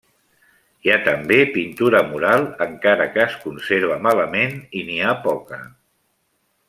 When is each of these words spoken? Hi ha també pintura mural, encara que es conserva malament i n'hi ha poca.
Hi 0.85 0.91
ha 0.93 0.95
també 1.07 1.37
pintura 1.57 2.01
mural, 2.07 2.47
encara 2.67 3.07
que 3.17 3.21
es 3.25 3.35
conserva 3.45 3.99
malament 4.09 4.57
i 4.81 4.83
n'hi 4.89 4.99
ha 5.03 5.13
poca. 5.29 5.61